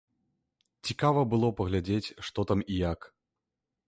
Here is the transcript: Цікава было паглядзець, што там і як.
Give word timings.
Цікава 0.87 1.21
было 1.33 1.49
паглядзець, 1.59 2.13
што 2.29 2.39
там 2.53 2.59
і 2.77 2.79
як. 2.91 2.99